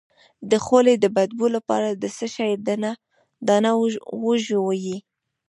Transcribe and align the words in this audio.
د 0.49 0.51
خولې 0.65 0.95
د 0.99 1.05
بد 1.15 1.29
بوی 1.37 1.49
لپاره 1.57 1.87
د 2.01 2.05
څه 2.17 2.25
شي 2.35 2.51
دانه 3.47 3.71
وژويئ؟ 4.25 4.97